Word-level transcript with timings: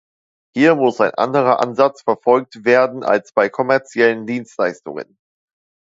Hier 0.55 0.73
muss 0.73 0.99
ein 0.99 1.13
anderer 1.13 1.59
Ansatz 1.59 2.01
verfolgt 2.01 2.65
werden 2.65 3.03
als 3.03 3.33
bei 3.33 3.49
kommerziellen 3.49 4.25
Dienstleistungen. 4.25 5.15